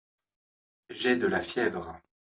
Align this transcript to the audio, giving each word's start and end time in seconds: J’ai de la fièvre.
J’ai 0.89 1.15
de 1.15 1.27
la 1.27 1.41
fièvre. 1.41 1.99